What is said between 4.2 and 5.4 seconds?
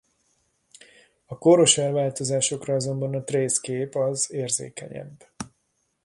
érzékenyebb.